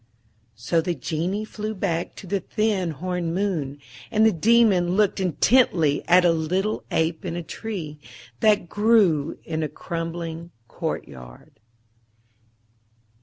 So 0.55 0.81
the 0.81 0.95
Genie 0.95 1.45
flew 1.45 1.75
back 1.75 2.15
to 2.15 2.25
the 2.25 2.39
thin 2.39 2.89
horned 2.89 3.35
moon, 3.35 3.77
and 4.09 4.25
the 4.25 4.31
Daemon 4.31 4.95
looked 4.95 5.19
intently 5.19 6.03
at 6.07 6.25
a 6.25 6.31
little 6.31 6.83
ape 6.89 7.23
in 7.23 7.35
a 7.35 7.43
tree 7.43 7.99
that 8.39 8.67
grew 8.67 9.37
in 9.43 9.61
a 9.61 9.69
crumbling 9.69 10.49
courtyard. 10.67 11.59